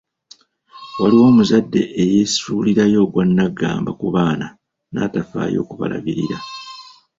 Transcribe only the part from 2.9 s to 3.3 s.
ogwa